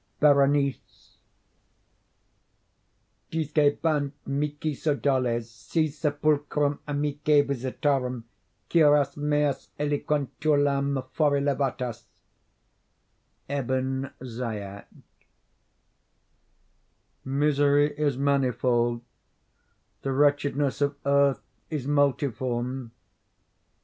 [0.19, 1.17] BERENICE
[3.29, 8.23] Dicebant mihi sodales, si sepulchrum amicae visitarem,
[8.67, 14.87] curas meas aliquar tulum fore levatas.—Ebn Zaiat.
[17.23, 19.03] Misery is manifold.
[20.01, 22.91] The wretchedness of earth is multiform.